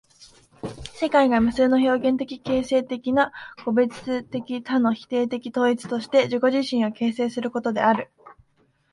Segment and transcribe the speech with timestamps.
[0.95, 3.31] 世界が無数の表現的形成的な
[3.63, 8.09] 個物的多の否定的統一として自己自身を形成することである。